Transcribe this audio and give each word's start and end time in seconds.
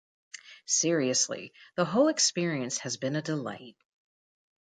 Seriously, 0.65 1.53
the 1.75 1.85
whole 1.85 2.07
experience 2.07 2.79
has 2.79 2.97
been 2.97 3.15
a 3.15 3.21
delight. 3.21 3.77